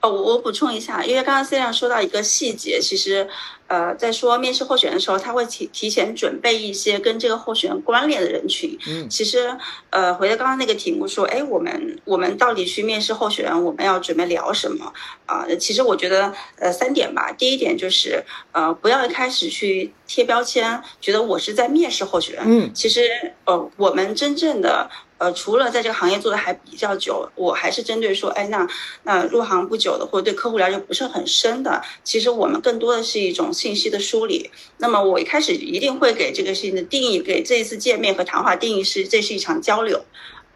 [0.00, 3.28] 哦，我我补充一下，因为刚刚 C 亮说到一个细节，其实，
[3.66, 8.78] 呃，在说面试候选人的时候，他会提提前准备一些跟这个候选人关联的人群。
[8.86, 9.54] 嗯，其实，
[9.90, 14.90] 呃，回到刚刚那个题目说，哎，我们我们到底去面试候选人，我们要准备聊什么
[15.26, 15.44] 啊？
[15.58, 17.30] 其实我觉得，呃，三点吧。
[17.32, 22.44] 第一点就是，呃，不要一开始去贴标签，觉得我是在面试候选人。
[22.46, 23.06] 嗯，其实，
[23.44, 24.88] 呃，我们真正的。
[25.20, 28.66] 呃，除了在这个行业做的还比较久，我还是针对说，哎，那
[29.02, 34.50] 那入行不久的，或者对客户了解不是很深的，其实我们更多的是一种信息的梳理。
[34.78, 40.02] 那么我一开始一定会给这个事情的定义，给这一次见面和谈话定义是，这是一场交流。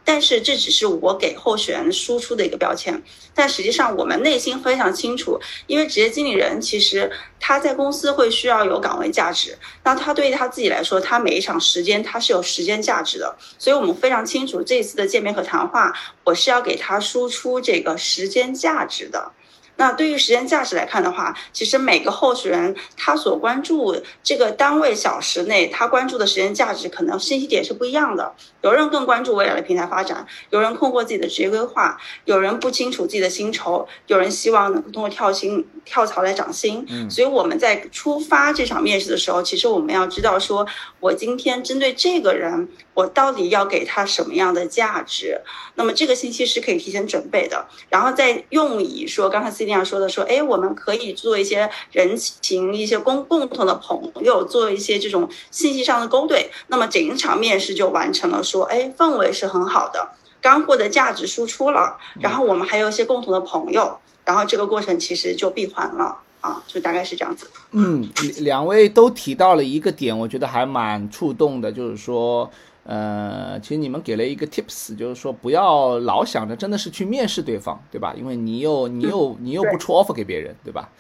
[0.05, 3.03] 但是这只是我给候选人输出的一个标签，
[3.35, 15.93] 但实际上我们内心非常清楚，因为职业经理人其实他在公司会需要有岗位价值，那他对于他自己来说，他每一场时间他是有时间价值的，所以我们非常清楚这次的见面和谈话，
[16.25, 19.33] 我是要给他输出这个时间价值的。
[19.77, 28.33] 那对于时间价值来看的话，其实每个候选人他所关注这个单位小时内，他关注的时间价值可能信息点是不一样的。
[28.63, 36.85] 有人更关注未来的平台发展，有人困惑自己的职业规划，有人不清楚自己的薪酬，有人希望能够通过跳薪跳槽来涨薪。
[36.89, 40.67] 嗯，所以我们在出发这场面试的时候，其实我们要知道说，
[41.01, 45.43] 我今天针对这个人，我到底要给他什么样的价值？
[45.75, 58.43] 那么这个信息是可以提前准备的，然后再用以说刚才 C 亮说的说，哎，我们可以做一些人情、一些共共同的朋友，做一些这种信息上的勾兑，那么整一场面试就完成了。
[58.43, 60.09] 说，哎，氛围是很好的，
[60.41, 67.49] 干货的价值输出了，然后我们还有一些共同的朋友，然后这个过程其实就闭环了啊，就大概是这样子。
[67.73, 72.51] 嗯，两位都提到了一个点，我觉得还蛮触动的，就是说。
[72.85, 78.15] 呃，其实你们给了一个 tips，就是说不要老想着真的是去面试对方，对吧？
[78.17, 80.91] 因为你又你又你又不出 offer 给别人，对吧？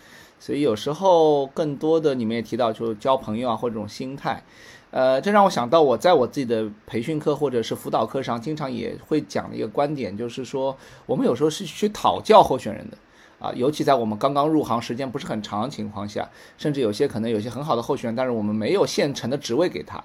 [0.41, 4.42] 所以有时候更多的你们也提到，就交朋友啊或者这种心态，
[4.91, 10.76] 呃，这让我想到我在我自己的培训课或者是辅导课上，经常也会讲的一个观点，就是说
[11.06, 12.97] 我们有时候是去讨教候选人的
[13.38, 20.03] 啊，尤其在我们刚刚入行时间不是很长的情况下，甚至有些可能有些很好的候选人，但是我们没有现成的职位给他。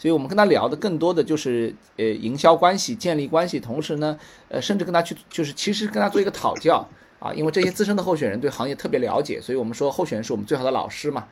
[0.00, 4.18] 所以我们跟他聊的更多的就是呃营销关系、建立关系，同时呢，
[4.48, 6.82] 呃甚至跟他去就是其实跟他做一个讨教
[7.18, 11.26] 啊，因为这些资深的候选人对行业特别了解，所以我们说候选人是我们最好的老师嘛，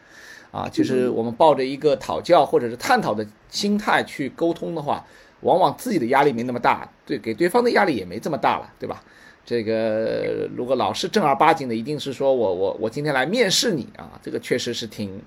[0.51, 5.03] 啊，就是我们抱着一个讨教或者是探讨的心态去沟通的话，
[5.41, 9.03] 往往自己的压力没那么大，对，给对方的压力也没这么大了，对吧？
[9.47, 15.19] 这个如果老是正儿八经的，一定是说我我我今天来面试你啊，这个确实是挺。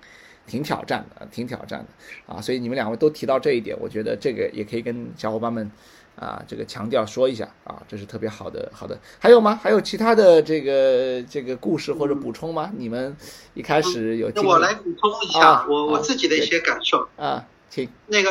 [0.51, 2.41] 挺挑战的，挺挑战的啊！
[2.41, 5.71] 所以你们两位都提到这一点，我觉得这个也可以跟小伙伴们
[6.17, 8.69] 啊，这个强调说一下啊，这是特别好的。
[8.73, 9.57] 好的，还有吗？
[9.63, 12.69] 还有其他的这个这个故事或者补充吗？
[12.77, 13.15] 你们
[13.53, 14.29] 一开始有？
[14.35, 18.29] 那我来补充一下我我自己的一些感受啊，请那个，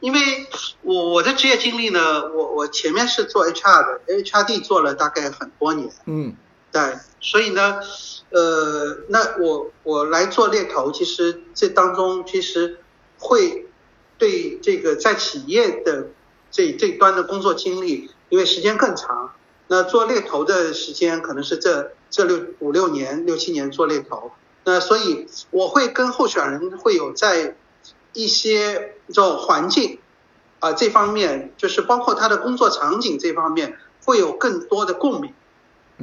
[0.00, 0.18] 因为
[0.82, 6.34] 我我的职业经历呢，我我前面是做 HR 的，HRD 做了大概很多年，嗯，
[6.72, 6.80] 对，
[7.20, 7.80] 所以呢。
[8.32, 12.78] 呃，那我我来做猎头，其实这当中其实
[13.18, 13.66] 会
[14.16, 16.08] 对这个在企业的
[16.50, 19.32] 这这端的工作经历，因为时间更长，
[19.68, 24.32] 那做猎头的时间可能是这这六五六年六七年做猎头，
[24.64, 27.56] 那所以我会跟候选人会有在
[28.14, 29.98] 一些这种环境
[30.60, 35.34] 啊这方面，就是包括他的工作场景这方面，会有更多的共鸣。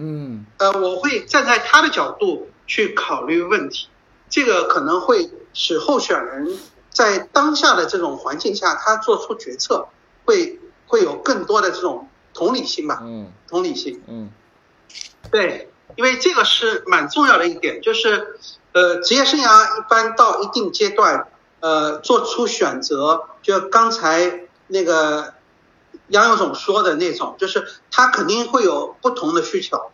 [0.02, 3.90] 嗯，呃，我会站在他的角度去考虑问题，
[4.30, 6.58] 这个可能会使候选人
[6.90, 9.90] 在当下的这种环境下，他做出决策
[10.24, 13.00] 会会有更多的这种同理心吧。
[13.04, 14.02] 嗯，同理心。
[14.08, 14.30] 嗯，
[15.30, 18.40] 对，因为这个是蛮重要的一点，就是
[18.72, 21.28] 呃，职业生涯一般到一定阶段，
[21.60, 25.34] 呃，做出选择，就刚才那个。
[26.07, 29.91] 杨勇总说的那种，就是他肯定会有不同的需求。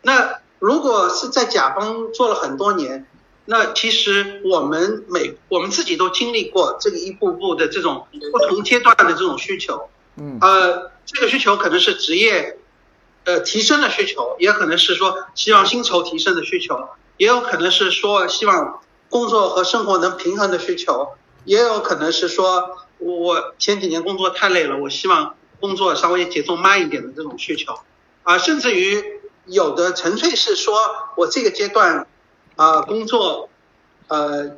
[0.00, 3.06] 那如果是在甲方做了很多年，
[3.44, 9.88] 那其实我们每我们自己都经历过这个一步步的这种不同阶段的这种需求。
[10.16, 10.38] 嗯。
[10.40, 12.58] 呃，这个需求可能是职业
[13.24, 16.88] 呃提升的需求，也可能是说希望薪酬提升的需求，
[17.18, 21.08] 也有可能是说希望工作和生活能平衡的需求，
[21.44, 22.78] 也有可能是说。
[23.02, 27.78] 我我前几年工作太累了，我希望工作稍微节奏慢一点的这种需求，
[28.22, 29.02] 啊，甚至于
[29.46, 30.76] 有的纯粹是说
[31.16, 32.06] 我这个阶段
[32.56, 33.48] 啊工作，
[34.08, 34.56] 呃，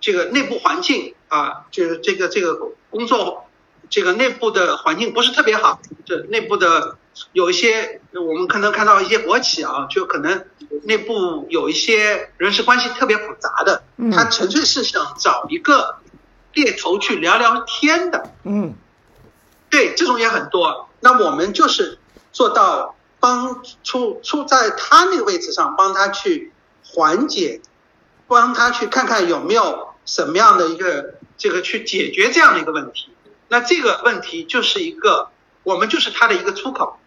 [0.00, 3.44] 这个内部环境啊，就是这个这个工作
[3.88, 6.96] 这个内部的环境不是特别好，这内部的
[7.32, 10.44] 有一些我们可能看到一些国企啊，就可能
[10.82, 15.96] 内部有一些人事关系特别复杂的，嗯他纯粹是想找一个
[16.56, 18.74] 猎头去聊聊天的，嗯
[19.68, 20.88] 对，这种也很多。
[21.00, 21.98] 那我们就是
[22.32, 27.60] 做到帮出出在他那个位置上，帮他去缓解，
[28.26, 33.10] 帮他去看看有没有什么样的一个这个去解决这样的一个问题。
[33.48, 35.28] 那这个问题就是一个，
[35.62, 36.98] 我们就是他的一个出口。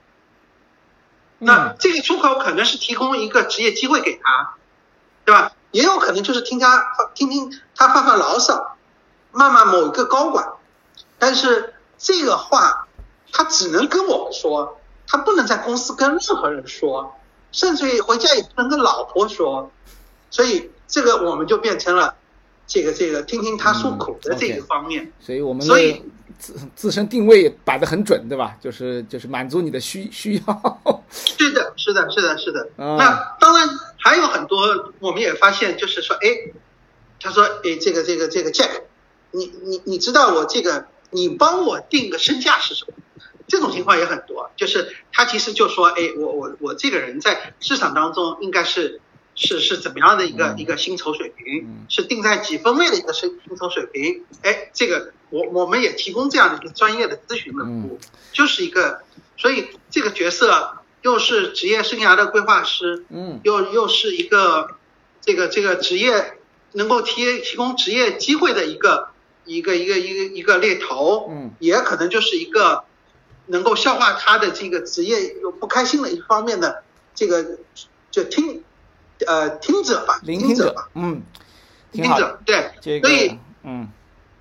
[1.40, 4.54] 那这个出口可能是提供一个职业机会给他，
[5.26, 5.54] 对吧？
[5.72, 6.84] 也有可能就是听他
[7.16, 8.78] 听听他发发牢骚，
[9.32, 10.48] 骂骂某一个高管，
[11.18, 12.88] 但是这个话
[13.32, 17.16] 他只能跟我们说，他不能在公司跟任何人说，
[17.52, 19.72] 甚至于回家也不能跟老婆说，
[20.30, 22.16] 所以这个我们就变成了
[22.68, 25.12] 这个这个听听他诉苦的这个方面。
[25.20, 26.04] 所以我们所以
[26.38, 28.56] 自自身定位摆得很准，对吧？
[28.62, 30.82] 就是就是满足你的需需要。
[31.12, 32.62] 是的，是的，是的，是的。
[32.78, 33.68] 啊那当然
[33.98, 36.28] 还有很多，我们也发现，就是说，哎，
[37.20, 38.84] 他说，哎，这个这个这个 Jack，
[39.32, 42.94] 你你你知道我这个，你帮我定个身价是什么？
[43.48, 49.02] 这种情况也很多，就是他其实就说，哎，我我我这个人在市场当中应该是
[49.34, 54.24] 是是怎么样的一个、嗯一个薪酬水平嗯，是定在几分位的一个薪薪酬水平？
[54.44, 58.00] 哎，这个我我们也提供这样的一个专业的咨询的服务，
[58.32, 59.02] 就是一个，
[59.36, 64.76] 所以这个角色又是职业生涯的规划师，嗯又又是一个
[65.22, 66.38] 这个这个职业
[66.74, 69.10] 能够提提供职业机会的一个
[69.50, 71.52] 一个一个一个一个猎头，嗯。
[71.60, 72.84] 也可能就是一个
[73.48, 76.84] 能够消化他的这个职业有不开心的一方面的
[77.16, 77.58] 这个
[78.12, 78.64] 就听
[79.26, 81.24] 呃听者吧，聆听者吧，，嗯，
[81.92, 82.04] 听。
[82.16, 83.90] 者对，这个所以嗯。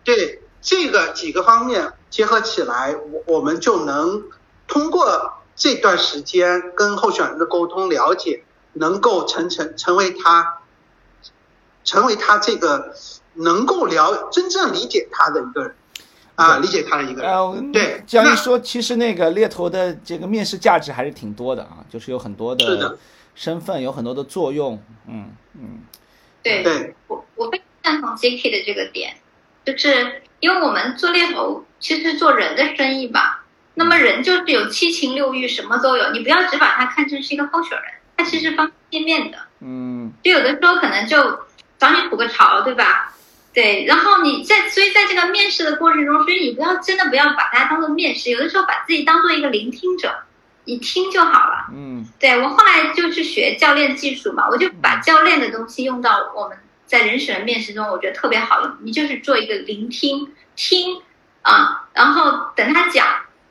[0.04, 4.24] 对这个几个方面结合起来，我我们就能
[4.66, 10.58] 通过这段时间跟候选人的沟通了解，能够成成成为他，
[11.84, 12.94] 成为他这个
[13.38, 15.74] 能够了真正理解他的一个人
[16.34, 17.30] 啊，理解他的一个人。
[17.30, 22.98] 呃，对那这样一说，其实那个猎头的这个面试价值还是挺多的啊，就是有很多是的
[23.34, 24.80] 身份，有很多的作用。
[25.08, 25.80] 嗯嗯
[26.42, 28.50] 对，对我我非常赞同 J.K.
[28.50, 29.16] 的这个点，
[29.64, 33.44] 就是因为我们做猎头其实做人的生意吧，
[33.74, 41.40] 那么人就是有七情六欲，什么都有，你不要只把他看成是一个候选人，他其实方方面面的，嗯就有的时候可能就
[41.78, 43.07] 找你吐个槽，对吧？
[43.58, 50.14] 对，然后你在，所以在这个面试的过程中，所以你不要真的不要把它当做面试，有的时候把自己当做一个聆听者，
[50.62, 51.66] 你听就好了。
[51.74, 56.56] 嗯对我后来就去学教练技术嘛，我就把教练的东西用到我们
[56.86, 58.76] 在人选的面试中，我觉得特别好用。
[58.82, 61.02] 你就是做一个聆听，听
[61.42, 63.04] 啊，然后等他讲。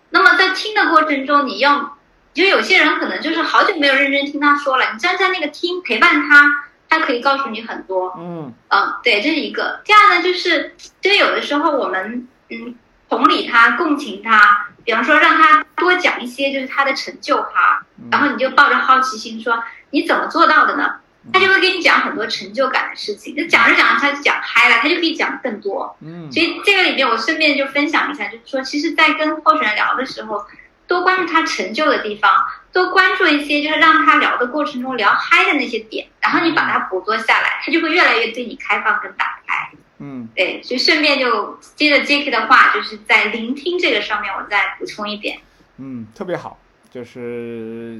[0.09, 1.97] 那么在听的过程中，你要，
[2.33, 8.13] 就有些人可能就是好久没有认真听他说了，你站在那个听陪伴他，他可以告诉你很多。
[8.17, 9.81] 嗯嗯，对，这是一个。
[9.85, 12.75] 第二呢，就是其实有的时候我们嗯
[13.09, 20.95] 同理他、共情他，比方说让他多讲一些就是他的成就哈，然后你就抱着好奇心说你怎么做到的呢？
[21.33, 25.93] 他就会给你讲很多成就感的事情，就讲着讲着他就讲嗨了，他就可以讲更多。
[25.99, 30.45] 嗯所以这个里面我顺便就分享一下，就是说，其实，在跟候选人聊的时候，
[30.87, 32.31] 多关注他成就的地方，
[32.71, 39.69] 多关注一些就是让他聊的过程中聊嗨的那些点，然后你把它捕捉下来，他就会越来越对你开放跟打开。
[39.99, 45.39] 嗯对，所以顺便就接着 Jack 的话，就是在聆听这个上面，我再补充一点。
[45.77, 46.59] 嗯，特别好，
[46.91, 47.99] 就是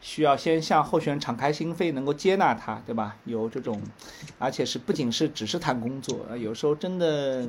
[0.00, 3.16] 需要先向候选人敞开心扉，能够接纳他，对吧？
[3.24, 3.80] 有这种，
[4.38, 7.46] 而且是不仅是只是谈工作，呃有时候真的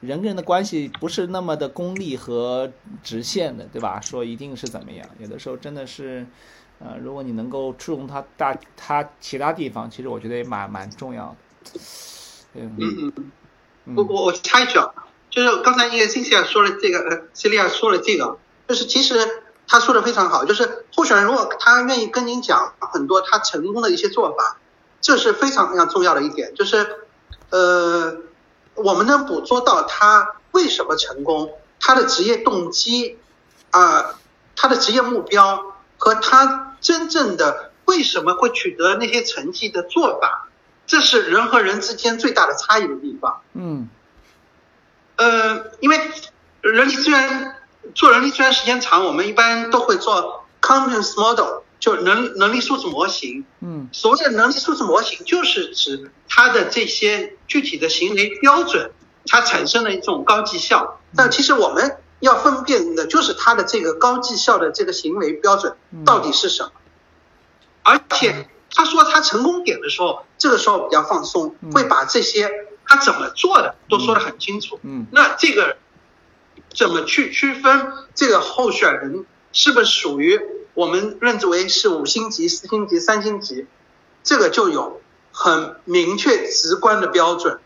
[0.00, 4.00] 人跟人的关系不是那么的功利和直线的，对吧？
[4.00, 6.24] 说一定是怎么样，有的时候真的是，
[6.78, 11.80] 呃，如果你能够触动他大他其他地方，其实我觉得也蛮蛮重要的。
[12.54, 13.12] 嗯
[13.86, 14.86] 嗯我我我插一句啊，
[15.28, 19.14] 就是刚才因为 c y 说了这个，呃 e l i a 说了这个，就是其实
[19.70, 24.56] 他说的非常好，就是候选人如果他愿意跟您讲很多他成功的一些做法，
[25.00, 27.06] 这是非常非常重要的一点，就是
[27.50, 28.16] 呃，
[28.74, 33.16] 我们能捕捉到他为什么成功，他的职业动机
[33.70, 34.16] 啊、
[34.56, 40.48] 他的职业目标和他真正的为什么会取得那些成绩的做法，
[40.88, 43.40] 这是人和人之间最大的差异的地方。
[43.52, 43.88] 嗯
[45.14, 46.10] 呃，因为
[46.60, 47.54] 人力资源
[47.94, 53.44] 做人力资源时间长，我们一般都会做 competence model，就能能力素质模型。
[53.60, 58.92] 嗯所谓的能力素质模型，就是指它的这些具体的行为标准，
[59.26, 61.00] 它产生了一种高绩效。
[61.16, 66.70] 但其实我们要分辨的就是他的这个高绩效的这个行为标准到底是什么，
[67.82, 72.48] 而且他说他成功点的时候，这个时候比较放松，会把这些
[72.86, 74.78] 他怎么做的都说得很清楚。
[74.82, 75.78] 嗯，那这个
[76.68, 80.40] 怎么去区分这个候选人是不是属于
[80.74, 83.66] 我们认知为是五星级、四星级、三星级，
[84.22, 85.00] 这个就有
[85.32, 87.60] 很明确直观的标准。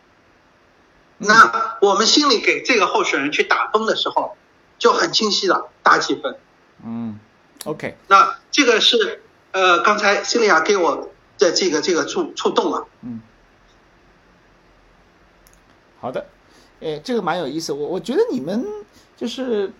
[1.19, 4.37] 那我们心里给这个候选人去打分的时候。
[4.77, 6.37] 就很清晰了，打几分。
[6.85, 7.19] 嗯
[7.65, 7.97] ，OK。
[8.09, 9.23] 那这个是
[9.53, 12.87] 呃，刚才西利亚给我的这个这个触触动了。
[13.01, 13.23] 嗯，
[16.01, 16.27] 好的，
[16.85, 17.73] 哎，这个蛮有意思。
[17.73, 18.63] 我我觉得你们
[19.17, 19.73] 就是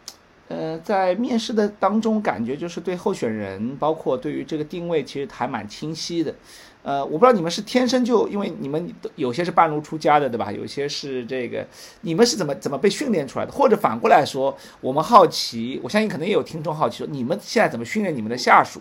[0.49, 6.35] 呃，在面试的当中，感觉就是对候选人，包括对于这个定位，其实还蛮清晰的。
[6.83, 10.51] 呃，我不知道你们是天生就，因为你们有些是半路出家的，对吧？
[10.51, 11.67] 有些是这个，
[12.03, 13.53] 你们是怎么怎么被训练出来的？
[13.53, 18.81] 或者反过来说，我们好奇，我相信可能也有听众好奇说，你们现在怎么训练你们的下属？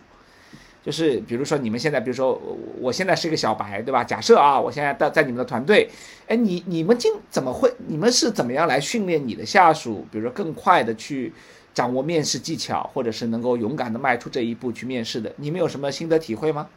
[0.84, 2.40] 就是比如说你们现在，比如说
[2.78, 4.04] 我现在是一个小白，对吧？
[4.04, 5.90] 假设啊，我现在在在你们的团队，
[6.28, 7.74] 哎，你你们今怎么会？
[7.88, 10.06] 你们是怎么样来训练你的下属？
[10.12, 11.32] 比如说更快的去
[11.74, 15.34] 掌握面试技巧，或者是能够勇敢的迈出这一步去面试的？
[15.38, 16.68] 你们有什么心得体会吗？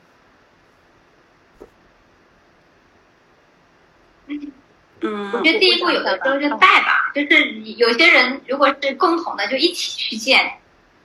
[5.00, 10.52] 嗯，我觉得第一步有的时候就带吧，就是有些人如果是共同的，就一起去见，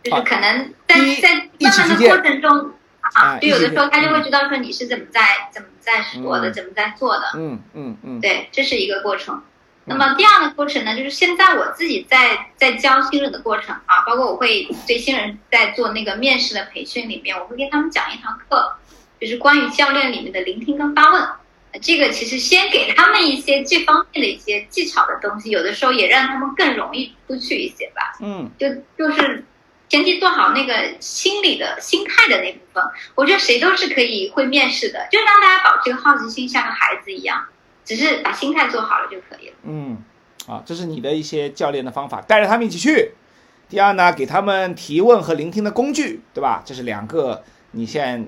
[0.03, 2.71] 就是可能在在慢慢的过程中
[3.13, 7.23] 啊，就有的时候他就会知道说你是怎么在怎么在说的，怎么在做的。
[7.35, 9.41] 嗯嗯嗯，对，这是一个过程。
[9.83, 18.75] 那么第二个过程呢，就是现在我自己在在教新人的过程啊，包括我会对新人在做那个面试的培训里面，我会给他们讲一堂课，
[19.19, 21.27] 就是关于教练里面的聆听跟发问。
[21.81, 28.13] 这个其实先给他们一些这方面的一些技巧的东西，有的时候也让他们更容易出去一些吧。
[28.19, 29.43] 嗯，就就是
[29.91, 32.81] 前提做好那个心理的心态的那部分，
[33.13, 37.43] 我觉得谁都是可以会面试的，就让大家保持个好奇心，像个孩子一样，
[37.83, 39.55] 只是把心态做好了就可以了。
[39.63, 40.01] 嗯，
[40.47, 43.11] 啊，这是你的一些教练的方法，带着他们一起去。
[43.67, 46.63] 第二呢，给他们提问和聆听的工具，对吧？
[46.65, 48.25] 这是两个你现在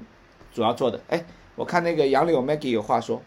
[0.54, 1.02] 主要做的。
[1.08, 1.24] 哎，
[1.56, 3.24] 我看那个杨柳 Maggie 有话说。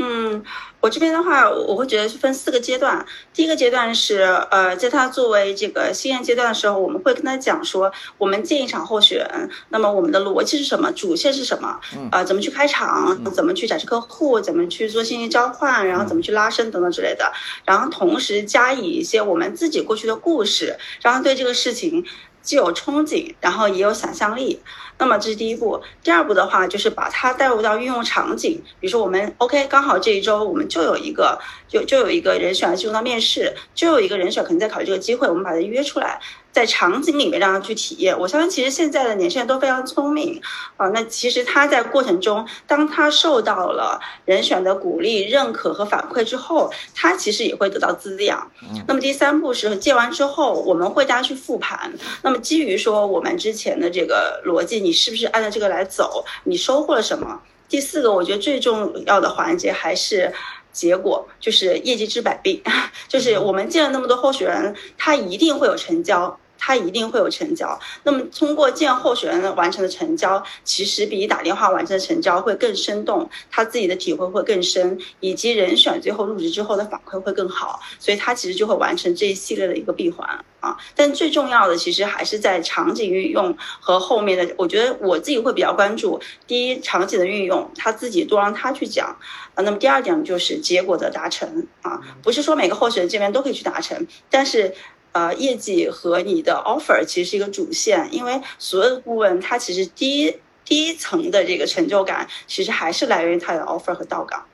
[0.00, 0.40] 嗯，
[0.80, 3.04] 我这边的话，我会觉得是分四个阶段。
[3.34, 9.28] 第一个阶段是，呃，在他作为这个新人阶段的时候，我们会跟他讲说，我们建一场候选，
[9.70, 11.80] 那么我们的逻辑是什么，主线是什么，
[12.12, 17.32] 呃，怎么去开场，怎么去展示客户，怎么去做信息交换，然后怎么去拉伸等等之类的。
[17.64, 22.04] 然后同时加以一些我们自己过去的故事，然后对这个事情
[22.42, 24.60] 既有憧憬，然后也有想象力。
[25.00, 36.20] 那么这是第一步，第二步的话就是把它带入到运用场景，比如说我们 OK，刚好这一周我们就有一个，就就有一个人选进入到面试，就有一个人选可能在考虑这个机会，我们把它约出来。
[36.50, 40.40] 在场景里面让他去体验，我相信其实现在的年轻人都非常聪明
[40.76, 40.88] 啊。
[40.88, 48.50] 那其实他在过程中，当他受到了人选的鼓励、认可和反馈之后，他其实也会得到滋养。
[48.86, 51.92] 那么第三步是借完之后，我们会大家去复盘。
[52.22, 56.24] 那么基于说我们之前的这个逻辑，你是不是按照这个来走？
[56.44, 57.40] 你收获了什么？
[57.68, 60.32] 第四个，我觉得最重要的环节还是
[60.72, 62.62] 结果，就是业绩治百病，
[63.08, 66.38] 就是我们见了那么多候选人，他一定会有成交。
[66.58, 67.78] 他一定会有成交。
[68.02, 77.80] 那么通过见候选人完成的成交，其实比打电话完成的成交会更生动，他自己的体会会更深，以及人选最后入职之后的反馈会更好。
[77.98, 80.28] 所以他其实就会完成这一系列的一个闭环
[80.60, 80.76] 啊。
[80.94, 84.54] 但最重要的其实还是在场景运用和后面的。
[84.58, 89.16] 我觉得我自己会比较关注第一场景的运用，他自己多让他去讲
[89.54, 89.62] 啊。
[89.62, 94.74] 那么第二点就是结果的达成啊，不是说每个候选人这边都可以去达成，但是。
[95.12, 104.44] 呃，业绩和你的 offer 其实是一个主线，因为所有的顾问他其实第一第一层的这个成就感，其实还是来源于他的 offer 和到岗。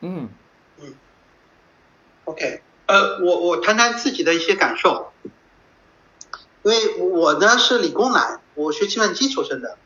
[0.00, 0.28] 嗯。
[0.78, 0.94] 嗯
[2.26, 5.10] ，OK，呃，我我谈谈自己的一些感受，
[6.62, 9.78] 因为我呢是理工男，我学计算机出身的，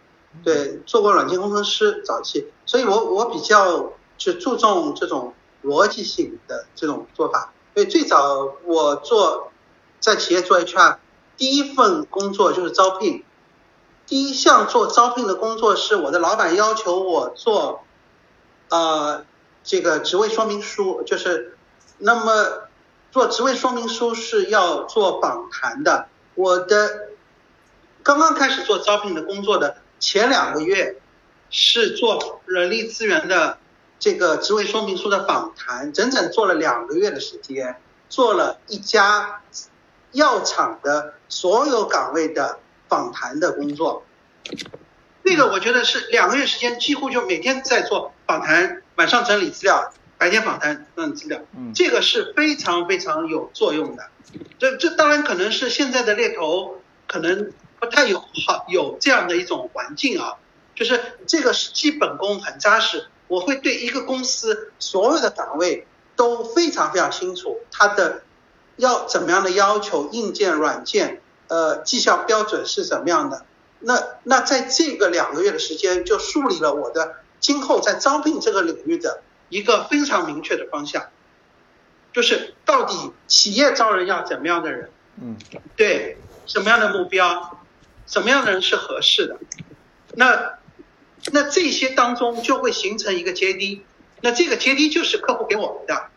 [0.42, 9.49] 对，做过软件工程师早期，所以我我比较就注重这种逻辑性的这种做法，所以最早我做。
[10.00, 10.96] 在企业做 HR，
[11.36, 13.22] 第一份工作就是招聘，
[14.06, 17.84] 第一项做招聘的工作是我的老板要求我做，
[18.70, 19.24] 呃，
[19.62, 21.56] 这个职位说明书，就是
[21.98, 22.68] 那么
[23.12, 26.08] 做职位说明书是要做访谈的。
[26.34, 27.08] 我的
[28.02, 30.98] 刚刚开始做招聘的工作的前两个月
[31.50, 33.58] 是做人力资源的
[33.98, 37.76] 这个职位说明书的访谈，整整做了两个月的时间，
[38.08, 39.42] 做了一家。
[40.12, 44.04] 药厂的所有岗位的访谈的工作。
[45.24, 51.40] 这个我觉得是两个月时间，几乎就每天在做访谈，晚上整理资料，白天访谈整理资料。
[51.56, 54.08] 嗯这个是非常非常有作用的。
[54.58, 60.36] 这这当然可能是现在的猎头可能不太有好有这样的一种环境啊，
[60.74, 63.06] 就是这个是基本功很扎实。
[63.28, 65.86] 我会对一个公司所有的岗位
[66.16, 68.22] 都非常非常清楚，它的
[68.80, 73.44] 要怎么样的要求，硬件、软件，呃，绩效标准是怎么样的。
[73.78, 81.06] 那那在这个两个月的时间，就树立了我的今后在招聘这个领域的一个非常明确的方向，
[82.12, 84.90] 就是到底企业招人要怎么样的人，
[85.22, 85.36] 嗯。
[85.76, 87.58] 对什么样的目标，
[88.06, 89.38] 什么样的人是合适的。
[90.14, 90.58] 那
[91.32, 93.84] 那这些当中就会形成一个阶梯，
[94.20, 96.08] 那这个阶梯就是客户给我们的，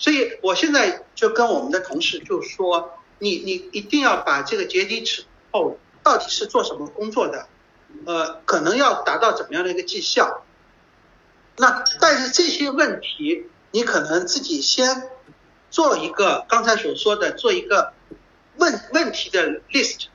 [0.00, 7.46] 所以我现在就跟我们的同事就说，你你一定要把这个阶梯之后到底是做什么工作的，
[8.06, 10.42] 呃，可能要达到怎么样的一个绩效。
[11.58, 15.10] 那但是这些问题，你可能自己先
[15.70, 17.92] 做一个刚才所说的做一个
[18.56, 20.06] 问问题的 list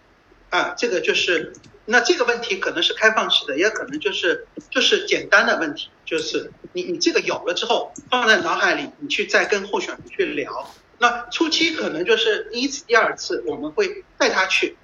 [0.49, 1.53] 啊，这个就是
[1.85, 10.73] 那这个问题可能是开放式的，也可能就是就是简单的问题，就是你你这个有了之后放在脑海里，你去再跟候选人去聊。
[10.97, 14.77] 那初期可能就是第一次、第二次我们会带他去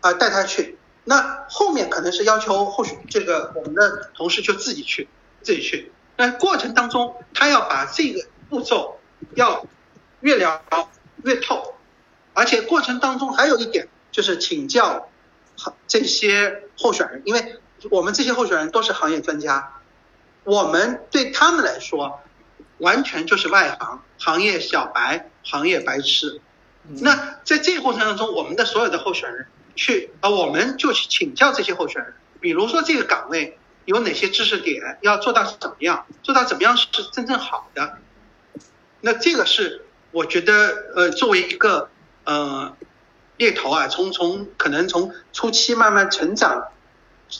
[0.00, 0.76] 啊、带他去。
[1.04, 5.06] 那后面可能是要求候选这个我们的同事就自己去
[5.42, 5.92] 自己去。
[6.16, 8.98] 那过程当中，他要把这个步骤
[9.34, 9.66] 要
[10.20, 10.62] 越聊
[11.22, 11.74] 越透，
[12.32, 15.10] 而且过程当中还有一点就是请教
[15.94, 17.54] 这些候选人，因为
[17.88, 19.74] 我们这些候选人都是行业专家，
[20.42, 22.20] 我们对他们来说
[22.78, 26.40] 完全就是外行，行业小白，行业白痴。
[26.82, 37.98] 那在这个过程当中，我们的所有的候选人去，啊，我们就去请教这些候选人，比如说这个岗位有哪些知识点，要做到怎么样，做到怎么样是真正好的。
[39.00, 41.88] 那这个是我觉得，呃，作为一个
[42.24, 42.76] 呃
[43.36, 46.68] 猎头啊，从从可能从初期慢慢成长，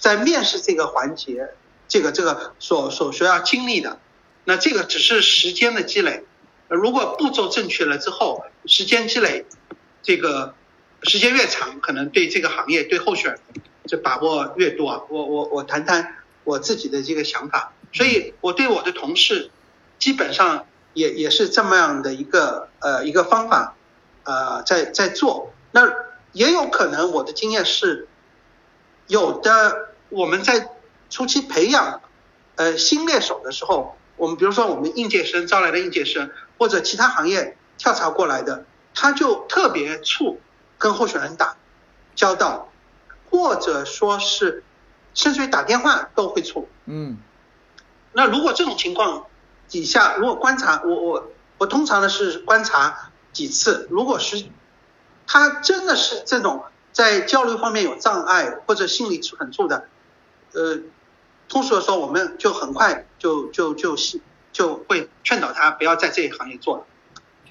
[0.03, 1.51] 在面试这个环节，
[1.87, 4.01] 这个这个所所需要经历的，
[4.45, 6.25] 那这个只是时间的积累。
[6.69, 9.47] 如果步骤正确了之后，时间积累，
[10.03, 10.55] 这个
[11.05, 13.41] 时间越长，可能对这个行业对候选人
[13.87, 15.03] 就把握越多啊。
[15.09, 19.51] 我我我谈谈我自己的这个想法，所以我对我的同事
[20.01, 23.77] 基本上也也是这么样的一个呃一个方法
[24.25, 25.54] 呃在在做。
[25.75, 25.93] 那
[26.31, 28.07] 也有可能我的经验是，
[29.09, 30.71] 有的我们在
[31.11, 32.01] 初期培养
[32.55, 40.37] 呃新猎手的时候，我们比如说我们应届生招来的应届生，或者其他行业跳槽过来的，他就特别怵
[40.79, 41.57] 跟候选人打
[42.15, 42.71] 交道，
[43.29, 44.63] 或者说是
[45.13, 46.67] 甚至于打电话都会怵。
[46.87, 47.19] 嗯
[48.13, 49.27] 那如果这种情况
[49.69, 54.47] 底下，如果观察我我我通常呢是观察几次，如果是
[55.27, 59.89] 他真的是这种在交流方面有障碍或者心理很怵的，
[60.53, 60.79] 呃，
[61.49, 63.97] 通俗的说，我们就很快就就就
[64.53, 66.85] 就会劝导他不要在这一行业做了。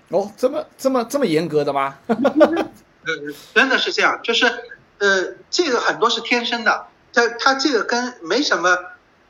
[0.10, 1.98] 哦，这么这么这么严格的吗？
[2.08, 4.46] 呃，真的是这样，就是
[5.00, 8.78] 呃，这个很多是天生的，他他这个跟没什么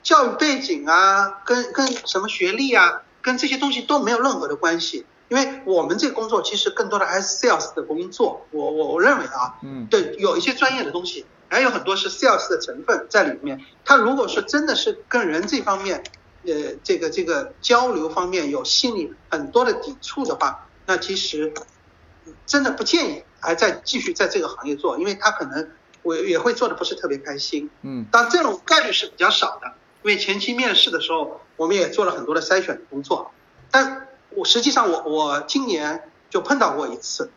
[0.04, 5.06] 教育背景啊，跟跟什么学历啊，跟这些东西都没有任何的关系。
[5.30, 13.60] 因为我们这个工作其实更多的还是 sales 的工作，我我我认为啊，嗯对，有一些专业的东西，还有很多是 sales 的成分在里面。
[13.86, 16.04] 他如果是真的是跟人这方面，
[16.46, 21.54] 呃，这个这个交流方面有心理很多的抵触的话，那其实
[22.46, 25.72] 真的不建议还在继续在这个行业做，因为他可能
[26.04, 27.70] 我也会做的不是特别开心。
[27.82, 29.68] 嗯但这种概率是比较少的，
[30.04, 33.32] 因为前期面试的时候，我们也做了很多的筛选的工作。
[33.72, 37.32] 但我实际上我我今年就碰到过一次，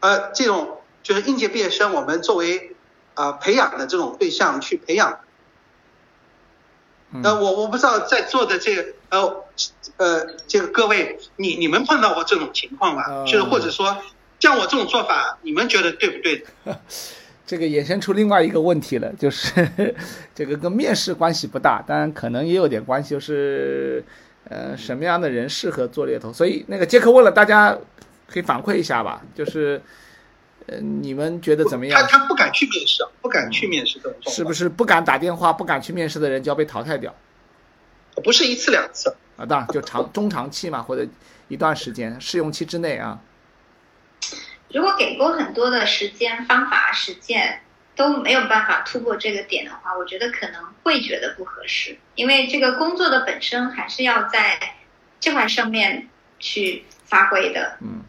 [0.00, 2.76] 呃，这种就是应届毕业生，我们作为
[3.14, 5.20] 呃培养的这种对象去培养。
[7.22, 9.44] 那呃，我我不知道在座的这个呃
[9.98, 13.04] 呃这个各位，你你们碰到过这种情况吗？
[13.06, 13.96] 呃就是或者说
[14.40, 16.44] 像我这种做法，你们觉得对不对？
[17.46, 19.94] 这个衍生出另外一个问题了，就是
[20.34, 24.02] 这个跟面试关系不大，当然可能也有点关系，就是
[24.48, 26.32] 呃什么样的人适合做猎头。
[26.32, 27.76] 所以那个杰克问了，大家
[28.28, 29.80] 可以反馈一下吧，就是
[30.66, 32.06] 呃你们觉得怎么样？
[32.08, 37.14] 他不敢去面试，不敢去面试这种状，是不是不敢打电话、不敢去面试的人就要被淘汰掉
[38.22, 39.14] 不是一次两次？
[39.36, 39.44] 啊？
[39.44, 41.06] 当然就长中长期嘛，或者
[41.48, 43.18] 一段时间试用期之内啊。
[44.72, 47.60] 如果给过很多的时间、方法、实践
[47.96, 54.58] 都没有办法突破这个点的话，我觉得可能会觉得不合适，因为这个工作的本身还是要在
[55.20, 57.76] 这块上面去发挥的。
[57.80, 58.02] 嗯，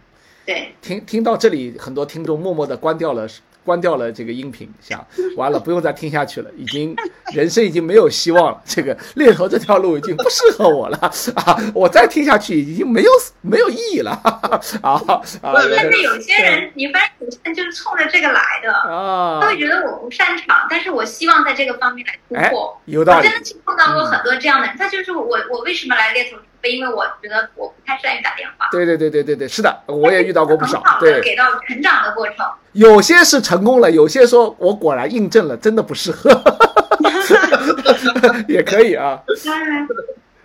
[0.45, 3.27] 对，听听到这里，很多听众默默的关掉了。
[3.65, 5.03] 关掉了这个音频，想
[5.35, 6.95] 完了不用再听下去了，已经
[7.33, 8.61] 人生已经没有希望了。
[8.63, 10.97] 这个猎头这条路已经不适合我了
[11.35, 11.57] 啊！
[11.73, 14.11] 我再听下去已经没有没有意义了
[14.83, 15.21] 啊啊！
[15.41, 22.79] 但是有些人，你发现有些人就是冲着这个来的啊，他会觉得我不擅长，但是我希望在这个方面来突破。
[22.85, 23.27] 有道理。
[23.27, 26.37] 我真的碰到过很多这样的人，他就是我，我为什么来猎头？
[26.71, 28.67] 因为我觉得我不太善于打电话。
[28.71, 30.83] 对对对对对对，是的，我也遇到过不少。
[30.99, 32.35] 对，给到成长的过程。
[32.73, 36.29] 有些是成功了，有些说我果然印证了，真的不适合。
[38.47, 39.21] 也可以啊。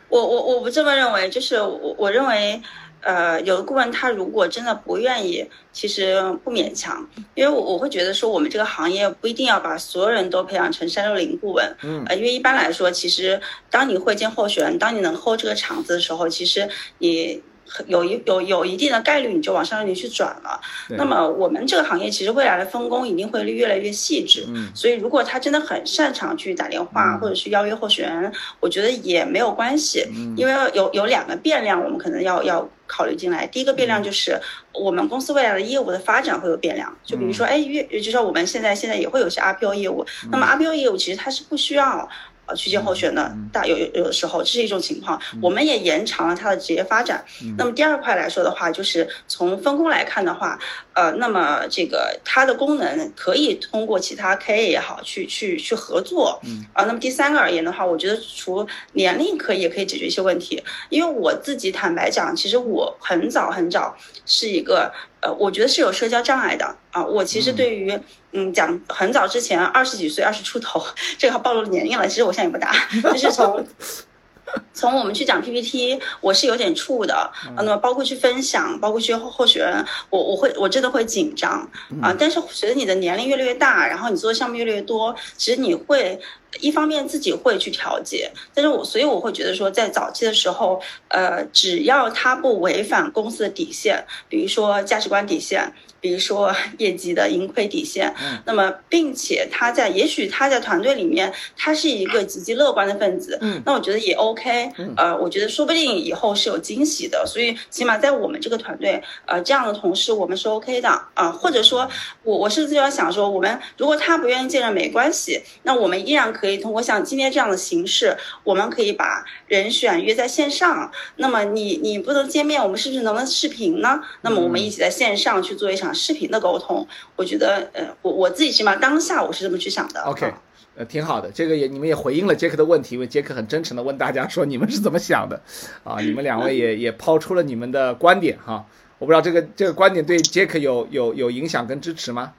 [0.09, 2.61] 我我我不这么认为，就是我我认为。
[3.01, 17.43] 呃，有的顾问他如果真的不愿意，其实不勉强，因为我我会觉得说我们这个行业不一定要把所有人都培养成三六零顾问，嗯，呃，因为一般来说，其实当你会见候选人，当你能 hold 这个场子的时候，其实你。
[17.87, 20.61] 有一有有一定的概率，你就往上里去转了。
[20.89, 24.45] 那么我们这个行业其实未来的分工一定会越来越细致。
[24.49, 30.05] 嗯，所以如果他真的很擅长去打电话或者是邀约候选人，我觉得也没有关系。
[30.11, 33.47] 嗯，因为有有两个变量，我们可能要要考虑进来。
[33.47, 34.37] 第一个变量就是
[34.73, 36.93] 我们公司未来的业务的发展会有变量。
[37.05, 40.05] 就比如说，哎，越就说我们现在现在也会有些 RPO 业务。
[40.33, 42.09] 那么 RPO 业务其实它是不需要。
[42.55, 47.25] 去见候选的大有有有的时候，这是一种情况，我们也延长了他的职业发展。
[47.57, 50.59] 那么第二块来说的话，就是从分工来看的话，
[50.95, 56.41] 呃，那么这个它的功能可以通过其他 KA 也好去去去合作。
[56.73, 64.93] 啊，那么第三个而言的话，我觉得除年龄可以也可以解决一些问题，因为我自己坦白讲，其实我很早很早是一个。
[65.21, 67.05] 呃，我觉得是有社交障碍的啊。
[67.05, 67.99] 我其实对于，
[68.33, 70.85] 嗯，讲很早之前，二十几岁、二十出头，
[71.19, 72.07] 这个暴露年龄了。
[72.07, 72.75] 其实我现在也不大，
[73.13, 73.67] 就是从。
[74.75, 77.31] 从我们去讲 PPT，我是有点怵的啊。
[77.59, 81.61] 那么包括去分享，包括去候候选人，我我会我真的会紧张
[82.03, 82.13] 啊。
[82.19, 86.19] 但是随着你的年龄越来越大，然后你做的项目越来越多，其实你会
[86.61, 88.31] 一方面自己会去调节。
[88.55, 95.73] 但是我所以我会觉得说，在早期的时候，呃，只要他不违反公司的底线，比如说价值观底线。
[96.03, 98.11] 比如说 业绩的盈亏底线，
[98.47, 111.87] 那么并且他在也许他在团队里面他是一个积极乐观的分子，那我觉得也 OK，呃，我觉得说不定以后是有惊喜的，所以起码在我们这个团队，呃，这样的同事我们是 OK 的啊，或者说
[112.23, 124.01] 我我甚至要想说，我们如果他不愿意见人没关系，那我们依然可以通过像今天这样的形式，我们可以把人选约在线上，那么你你不能见面，我们是不是能不能视频呢？
[124.23, 125.91] 那么我们一起在线上去做一场。
[125.93, 130.01] 视频的沟通，我觉得，呃，我我自己起码当下我是这么去想的。
[130.03, 130.33] OK，
[130.77, 135.43] 呃，挺好的，这个也你们也回应了杰克的问题，因为杰克很真诚的问大家说你们是怎么想的，
[135.85, 138.65] 啊，你们两位也也抛出了你们的观点哈，
[138.99, 142.33] 我不知道这个这个观点对杰克有有有影响跟支持吗？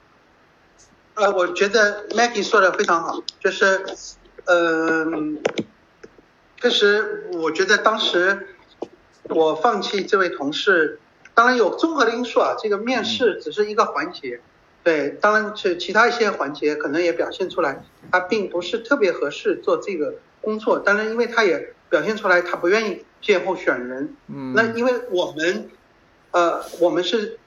[1.14, 3.84] 呃，我觉得 Maggie 说的非常好，就是，
[4.46, 5.06] 呃，
[6.60, 8.48] 确实，我觉得当时
[9.24, 10.98] 我放弃这位同事。
[11.34, 14.40] 当然有综合的因素啊，这个面试只是一个环节，
[14.84, 20.78] 对，当然是其他一些环节可能也表现出来，他并不是特别合适做这个工作。
[20.78, 25.70] 当然，因为他也表现出来他不愿意见候选人，嗯，那因为我们，
[26.32, 27.38] 呃，我们是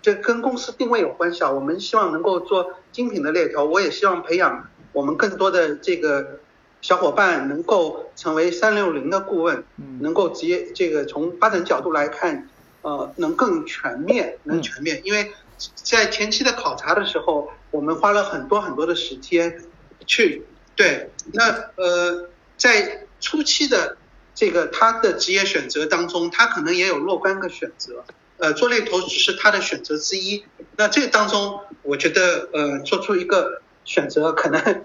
[0.00, 6.38] 这跟公司定位有关系啊，我们希望能够做精品的链条，我也希望培养我们更多的这个
[6.80, 9.64] 小伙伴能够成为三六零的顾问，
[10.00, 12.48] 能够直接这个从发展角度来看。
[12.84, 15.30] 呃，能更全面，能全面，因为
[15.76, 19.62] 在前期的考察的时候，我们花了很多很多的时间
[20.04, 20.42] 去
[20.74, 21.08] 对。
[21.32, 23.96] 那呃，在初期的
[24.34, 28.04] 这个他的职业选择当中，他可能也有若干个选择，
[28.42, 30.44] 呃，做猎头只是他的选择之一。
[30.76, 34.82] 那这当中，我觉得呃，做出一个选择，可能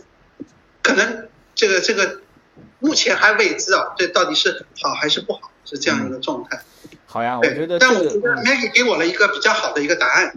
[0.83, 2.21] 可能这个这个
[2.77, 6.61] 目前还未知啊，这到底是好还是不好，是这样一个状态。
[7.07, 10.35] 好呀，我觉得，但我觉得 Maggie 给我了一个比较好的一个答案。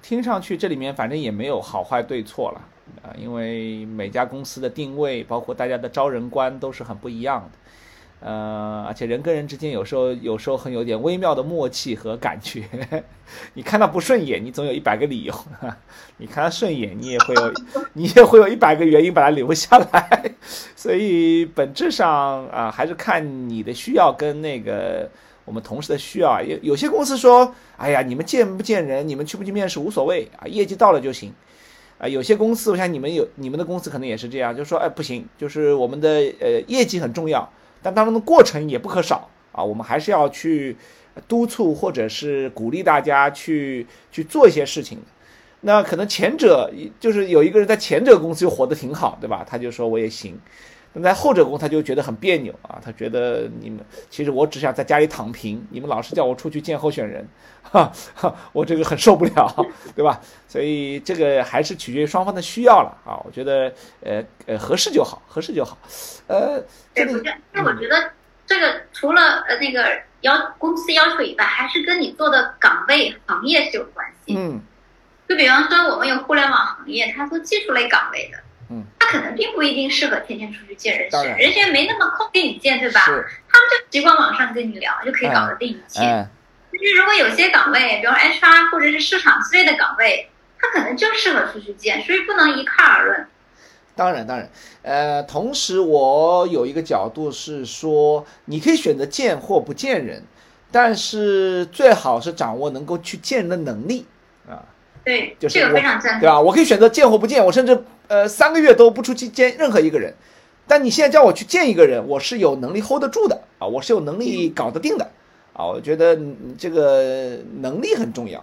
[0.00, 2.62] 听上去这里面反正也没有好坏对错了
[3.02, 7.58] 啊，因为每家公司的定位，包括大家的招人观都是很不一样的。
[8.20, 12.64] 呃，而且人跟人之间有时候有时候很有点微妙的默契和感觉。
[13.54, 15.34] 你看他不顺眼，你总有一百个理由；
[16.18, 17.52] 你看他顺眼，你也会有
[17.94, 20.32] 你也会有一百个原因把他留下来。
[20.76, 25.10] 所以本质上啊，还是看你的需要跟那个。
[25.46, 26.40] 我们同事的需要。
[26.40, 31.32] 有有些公司说，哎呀，你们见不见人，你们去不去面试无所谓啊，业绩到了就行。
[31.98, 36.08] 啊，有些公司，我想你们有你们的公司可能也是这样，就说，哎，不行，就是我们的
[36.40, 37.50] 呃业绩很重要，
[37.82, 40.76] 但当中的过程也不可少啊，我们还是要去
[41.26, 44.98] 督促或者是鼓励大家去去做一些事情。
[45.62, 49.44] 那可能前者就是有一个人在前者公司就活得挺好，对吧？
[49.46, 50.38] 他就说我也行。
[50.92, 57.26] 那在后者工他就觉得很别扭啊，他觉得你们其实我只想在家里躺平，你们老是叫我出去见候选人，
[57.62, 60.20] 哈，哈，我这个很受不了， 对吧？
[60.48, 63.14] 所以这个还是取决于双方的需要了啊。
[63.24, 63.72] 我觉得
[64.02, 65.78] 呃呃合适就好，合适就好。
[66.26, 66.60] 呃，
[66.92, 68.10] 对，我觉那我觉得
[68.46, 69.86] 这个除了呃那个
[70.22, 74.34] 要公司要求以外，还是跟你做的岗位行业是有关系。
[74.36, 74.60] 嗯。
[75.28, 78.38] 就比方说，我们有互联网行业，它做技术类岗位的，
[78.70, 83.00] 嗯，他可能并不一定适合天天出去见人当选，人家没那么空跟你见，对吧？
[83.00, 83.10] 是
[83.48, 86.00] 他们就习惯网上跟你聊，就可以搞得定一切。
[86.00, 86.28] 嗯，
[86.72, 93.26] 但是如果有些岗位，比如 HR 或者是市场之类的岗位，他可能就适合出去见，所以不能一概而论。
[93.96, 94.48] 当然，当然，
[94.82, 100.22] 呃，同时我有一个角度是说，你可以选择见或不见人，
[100.70, 104.06] 但是最好是掌握能够去见人的能力
[104.48, 104.62] 啊。
[105.04, 106.40] 对，就是这个非常赞同，对吧？
[106.40, 110.12] 我可以选择见或不见，我甚至呃三个月都不出去见任何一个人。
[110.66, 115.10] 但你现在叫我去见一个人，我是有能力 hold 得住的啊，我是有能力搞得定的
[115.52, 115.66] 啊。
[115.66, 116.18] 我觉得
[116.56, 118.38] 这个能力很重要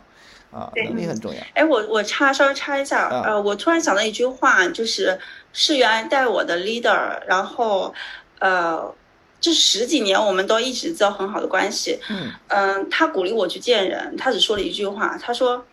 [0.51, 1.39] 啊，能力很重要。
[1.53, 5.17] 哎，我我插稍微插一下，啊呃，我突然想到一句话，就是
[5.53, 7.93] 是原来带我的 leader，然后
[8.39, 8.93] 呃，
[9.39, 15.63] 这十几年我们都一直交很好的关系，嗯嗯、他鼓励我去见人，他只说了一句话，他说：“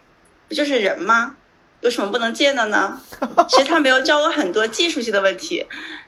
[0.49, 1.35] 不就是人吗？
[1.85, 2.99] 有什么不能见的呢？”
[3.47, 5.65] 其实他没有教我很多技术性的问题，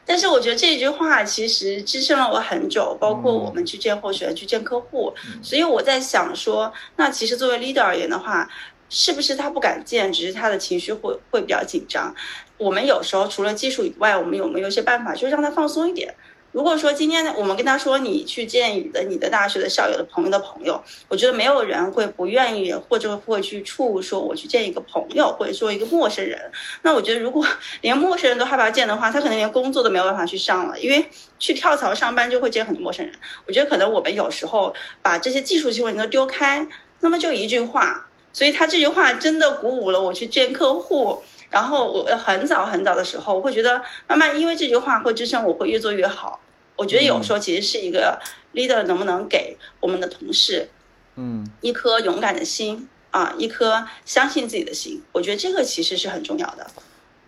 [0.06, 8.48] 但是我觉得这句话其实支撑了我很久，包括我们去见候选人、去见客户，所以我在想说，那其实作为 leader 而言的话，
[8.88, 12.14] 是不是他不敢见，只是他的情绪会会比较紧张？
[12.56, 16.14] 我们有时候除了技术以外，我们有没有一些办法，就是让他放松一点？
[16.56, 26.50] 如果说今天我们跟他说你去见你的你的大学的校友的朋友的朋友，我觉得没有人会不愿意或者会去触说我去见一个朋友或者说一个陌生人。
[26.80, 27.46] 那我觉得如果
[27.82, 31.06] 连陌生人都害怕见的话，他可能连工作都没有办法去上了，因为
[31.38, 33.14] 去跳槽上班就会见很多陌生人。
[33.46, 36.66] 我觉得可能我们有时候把这些技术性问题都丢开，
[37.00, 41.22] 那么就一句话，所以他这句话真的鼓舞了我去见客户。
[41.50, 46.40] 然后我很早很早的时候，我会觉得慢慢因为这句话会支撑我会越做越好。
[46.76, 48.20] 我觉得有时候其实是一个
[48.54, 50.68] leader 能不能给我们的同事
[51.16, 55.02] 嗯一颗勇敢的心啊，一颗相信自己的心。
[55.12, 56.66] 我觉得这个其实是很重要的。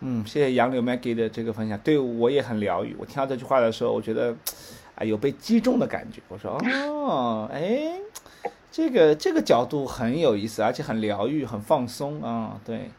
[0.01, 2.95] 嗯，谢谢杨柳 Maggie 的这个分享，对我也很疗愈。
[2.99, 4.37] 我听到这句话的时候，我觉得
[4.95, 6.21] 啊有被击中的感觉。
[6.29, 7.99] 我说哦，哎，
[8.71, 12.61] 这个这个角度很有意思，而且很疗愈，很放松啊。
[12.65, 12.91] 对，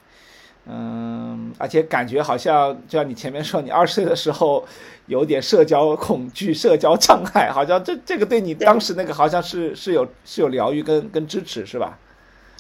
[0.71, 4.63] 嗯，而且感觉好像就像你前面说，你二十岁的时候
[5.07, 11.97] 有点社交恐惧、社交障碍，好像这这个对你当时那个好像是是有是有疗愈跟跟支持，是吧？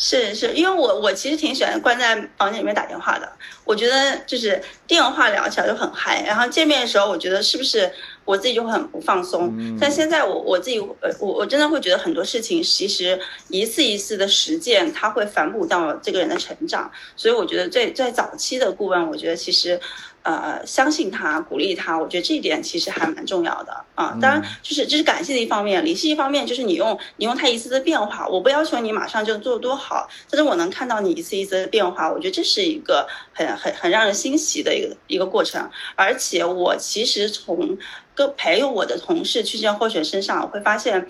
[0.01, 3.29] 是是，因为我我其实挺喜欢关在房间里面打电话的。
[3.65, 7.91] 我觉得就是电话聊起来就很嗨，然后见面的时候，我觉得是不是
[8.23, 9.53] 我自己就会很不放松。
[9.59, 16.89] 嗯但现在我我自己，呃，我我真的会觉得很多事情其实一次一次的实践，它会反哺到这个人的成长。
[17.17, 19.79] 所以我觉得最在早期的顾问，我觉得其实。
[20.21, 24.17] 呃，相信他，鼓励他，我觉得这一点其实还蛮重要的啊。
[24.21, 35.69] 当然，就是这是感性的一方面，理性一方面就是你用你用他一次次变化，我不要求你马上就做多好，但是我能看到你一次一次的变化，我觉得这是一个很很很让人欣喜的一个一个过程。
[35.95, 37.77] 而且我其实从
[38.13, 41.09] 跟培育我的同事去见候选身上，我会发现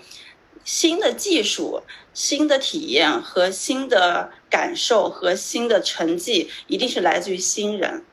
[0.64, 1.82] 新的技术、
[2.14, 8.04] 新的体验和新的感受和新的成绩，一定是来自于新人。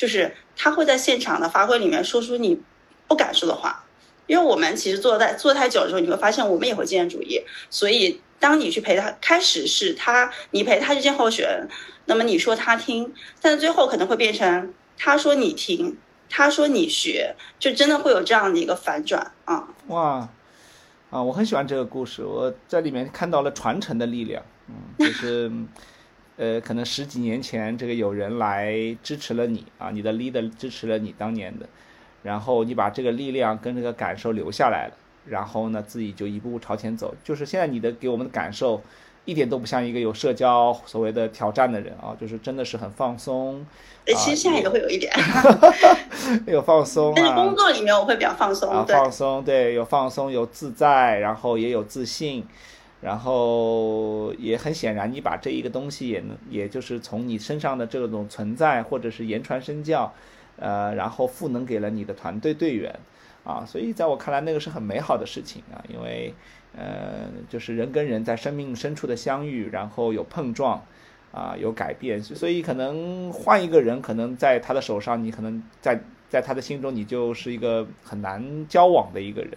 [0.00, 2.58] 就是他会在现场的发挥里面说出你
[3.06, 3.84] 不敢说的话，
[4.26, 11.68] 因为我们其实做太做太久的时候，你会发现我们也会经验主义，所以当你去陪他，开始是他你陪他去见候选人，
[12.06, 15.98] 那么你说他听，但是最后可能会变成他说你听，
[16.30, 19.68] 他说你学，就真的会有这样的一个反转啊。
[19.88, 20.26] 哇，
[21.10, 25.52] 啊，我很喜欢这个故事，我在里面看到了传承的力量，嗯，就是。
[26.40, 31.66] 呃，可能十几年前，这个有人来支持了你啊，你的 leader 支持了你当年的，
[32.22, 34.94] 然后你把这个力量跟这个感受留下来了，
[35.26, 37.14] 然后呢，自己就一步步朝前走。
[37.22, 38.80] 就是现在你的给我们的感受，
[39.26, 43.62] 一点都不像一个有社交所谓的挑战的人啊，就是真的是很放松。
[44.06, 45.12] 哎，其实现在也会有一点，
[46.48, 47.12] 有放松。
[47.14, 52.46] 但是工作里面我会比较放松，啊，放松，对，有放松，有自在，然后也有自信，
[53.00, 60.12] 然后也很显然，你把这一个东西也能，也就是从你身上的这种存在，或者是言传身教，
[60.56, 62.94] 呃，然后赋能给了你的团队队员，
[63.44, 66.34] 啊，所以在我看来，那个是很美好的事情啊，因为，
[66.76, 70.82] 呃，就是人跟人在生命深处的相遇，然后有碰撞。
[71.32, 79.52] 啊，有改变，所以可能换一个人，可能在他的手上，你可能在在他的心中，你就是一个很难交往的一个人，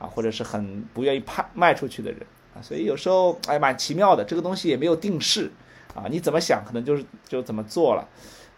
[0.00, 5.50] 啊，或者是很不愿意派卖出去的人，啊，所以有时候哎，蛮奇妙的，这个东西也没有定式，
[5.94, 8.08] 啊，你怎么想，可能就是就怎么做了。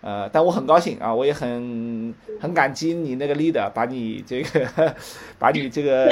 [0.00, 4.94] 呃，但我很高兴啊，我也很很感激你那个 leader，把你这个，
[5.38, 6.06] 把你这个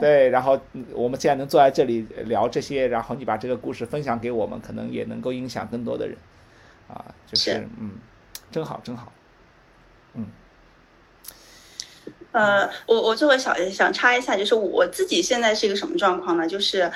[0.00, 0.58] 对，然后
[0.92, 6.16] 我们现在能坐在这里聊这些，然后你把这个故事分享给我们，可能也能够影响更多的人，
[6.88, 7.68] 啊，就是。
[7.78, 7.92] 嗯，
[8.50, 9.12] 真好真好，
[10.14, 10.26] 嗯，
[12.32, 16.46] 呃，我我作为小想插一下，就是我自己现在是一个什么状况呢？
[16.46, 16.90] 就是。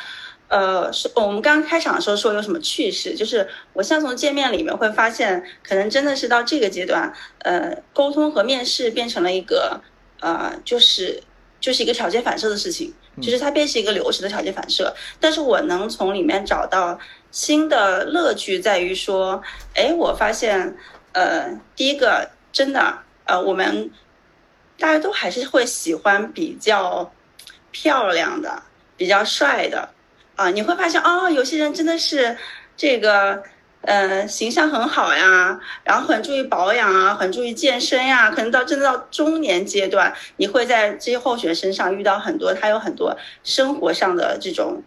[0.46, 9.80] 呃，是我们刚开场的时候说有什么趣事，就是我像从见面里面会发现，可能真的是到这个阶段，呃，沟通和面试变成了一个
[10.20, 11.20] 呃，就是
[11.58, 12.92] 就是一个条件反射的事情，
[13.22, 14.94] 就是它变成一个流程的条件反射。
[15.18, 16.96] 但是我能从里面找到
[17.30, 19.42] 新的乐趣，在于说，
[19.74, 20.76] 哎，我发现，
[21.12, 23.90] 呃，第一个真的，呃，我们
[24.78, 27.12] 大家都还是会喜欢比较
[27.70, 28.62] 漂亮的、
[28.96, 29.88] 比较帅的。
[30.36, 32.36] 啊，你会发现哦，有些人真的是
[32.76, 33.40] 这个，
[33.82, 38.32] 呃，形象很好呀，然后很注意保养啊，很注意健身呀。
[38.32, 44.82] 可能到真的到中年阶段，你会在这些候选人身上遇到很多，他有很多生活上的这种，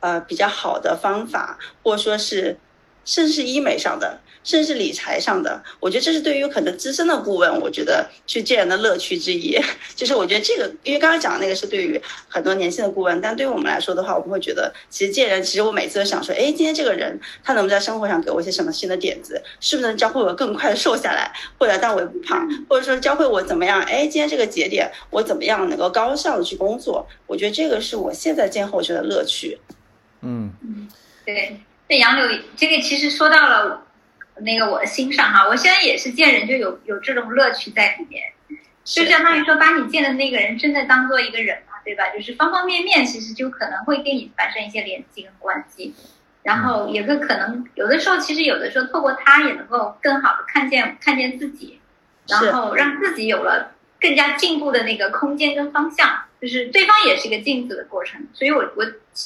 [0.00, 2.58] 呃，比较好的方法，或者说是，
[3.06, 4.20] 甚至是医美上的。
[4.44, 9.56] 甚至是理财上的，我觉得这是对于可能资深的顾问，我觉得去见人的乐趣之一。
[9.94, 19.40] 就是我觉得这个，因为刚刚讲的那个是对于很多年轻的顾问，但对于我们来说的话，我们会觉得其实见人，其实我每次都想说，哎，今天这个人他能不能在生活上给我一些什么新的点子？
[19.60, 23.80] 是不是能教会我更快的瘦下来，或者但我也不胖，或者说教会我怎么样？
[23.82, 27.06] 哎，今天这个节点我怎么样能够高效的去工作？
[27.26, 29.58] 我觉得这个是我现在见候选的乐趣。
[30.22, 30.88] 嗯嗯，
[31.24, 33.84] 对，那杨柳这个其实说到了。
[34.44, 38.22] 那个我的心上哈，我现在也是见人就有有这种乐趣在里面，
[38.84, 42.10] 就相当于说把你见的那个人真的当做一个人嘛，对吧？
[42.10, 45.94] 就是方方面面其实就可能会跟你发生一些联系跟关系，
[46.42, 51.80] 然后也会可能有的时候其实有的时候透过他也能够更好的看见看见自己，
[52.28, 58.84] 然后让自己有了更加进步的那个空间跟方向，就是对方也是一个镜子的过程，所以我我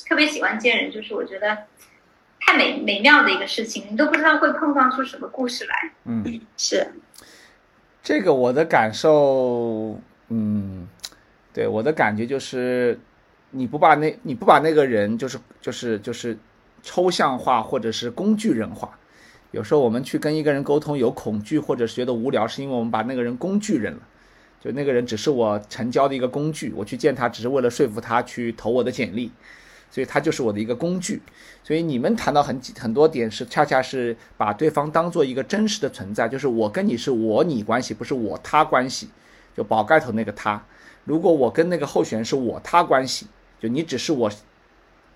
[0.09, 1.59] 特别喜欢见人，就是我觉得。
[2.47, 5.91] 太美美妙的一个事情，你都不知道会碰撞出什么故事来。
[6.05, 6.87] 嗯， 是
[8.03, 10.87] 这个我的感受，嗯，
[11.53, 12.99] 对我的感觉就是，
[13.51, 16.39] 你不把那你不把那个人就是就是就是
[16.85, 18.97] 抽象化或者是工具人化。
[19.51, 24.01] 有时候我们去跟一个人沟通有恐惧或者是觉得无聊，是因为我们把那个人工具人了，
[24.61, 29.33] 就那个人只是我成交的一个工具，我去见他只是为了说服他去投我的简历。
[29.91, 31.23] 所以它就是我的一个工具，
[31.65, 39.09] 所以你们谈到很很多点是恰恰是把对方当做一个真实的存在，就是我跟你是我你关系，不是我他关系，
[39.57, 40.63] 就宝盖头那个他。
[41.05, 43.27] 如果我跟那个候选人是我他关系，
[43.61, 44.31] 就你只是我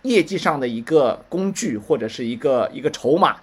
[0.03, 3.37] 业绩上的一个工具或者是一个一个筹码，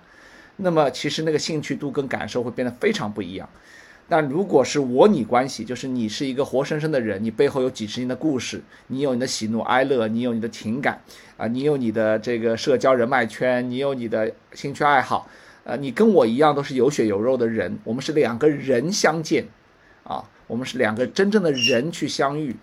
[0.56, 3.48] 那么其实那个兴趣度跟感受会变得非常不一样。
[4.10, 11.02] 但如果是我你关系，就是你是一个活生生的人，你背后有几十年的故事，你有你的喜怒哀乐，你有你的情感，
[11.36, 15.30] 啊，你有你的这个社交人脉圈，你有你的兴趣爱好，
[15.66, 19.46] 呃，你跟我一样都是有血有肉的人，我们是两个人相见，
[20.04, 22.56] 啊，我们是两个真正的人去相遇，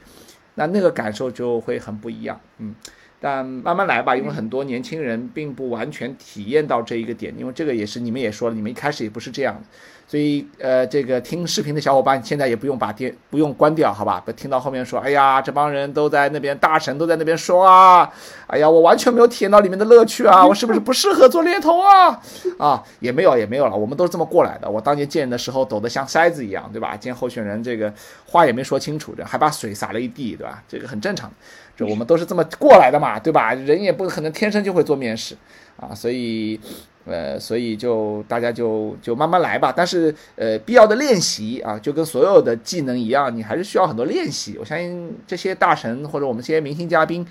[0.55, 2.75] 那那个感受就会很不一样，嗯。
[3.21, 9.63] 但慢慢来吧，因为很多年轻人并不完全体验到这一个点，因为这个也是你们也说了，你们一开始也不是这样，
[10.07, 14.23] 所以呃，这个听视频的小伙伴现在也不用把电不用关掉，好吧？
[14.25, 18.09] 不听到后面说，哎呀，这帮人都在那边，大神都在那边说啊，
[18.47, 22.21] 哎呀，我完全没有体验到里面的乐趣啊，我是不是不适合做猎头啊？
[22.59, 24.71] 啊，也没有也没有了，我们都是这么过来的。
[24.71, 26.97] 我当年见人的时候抖得像筛子一样，对吧？
[26.97, 27.93] 见候选人这个
[28.27, 30.63] 话也没说清楚，这还把水洒了一地，对吧？
[30.69, 31.31] 这个很正常。
[31.77, 33.53] 这我们都是这么过来的嘛，对吧？
[33.53, 35.37] 人也不可能天生就会做面试，
[35.77, 36.59] 啊，所以，
[37.05, 39.73] 呃，所以就大家就就慢慢来吧。
[39.77, 44.57] 但是，呃，必要的练习啊，就跟所有的技能一样，你还是需要很多练习。
[44.59, 47.27] 我相信这些大神或者我们这些明星嘉宾，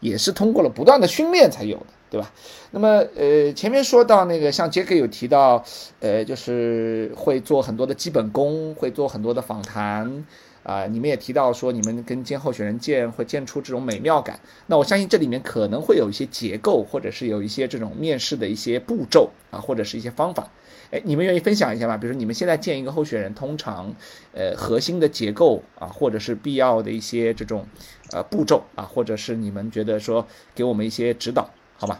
[0.00, 2.32] 也是通过了不断的训练才有的对吧？
[2.70, 5.62] 那么呃，前面说到那个，像杰克有提到，
[6.00, 10.24] 呃，就是会做很多的基本功，会做很多的访谈。
[10.62, 14.40] 啊，你们也提到说，你们跟监候选人见会见出这种美妙感。
[14.66, 20.50] 那我相信这里面可能会有一些结构，或者是有一些这种面试的一些步骤啊，或者是一些方法。
[20.90, 21.96] 哎，你们愿意分享一下吗？
[21.96, 23.94] 比如说你们现在见一个候选人，通常
[24.32, 27.66] 呃核心的结构啊，或者是必要的一些这种
[28.12, 31.98] 呃步骤啊，或者是你们觉得说给我们一些指导，好吗？